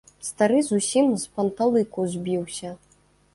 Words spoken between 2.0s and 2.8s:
збіўся.